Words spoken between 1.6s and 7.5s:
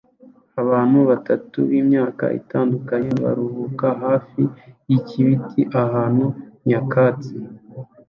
b'imyaka itandukanye baruhuka hafi yikibiti ahantu nyakatsi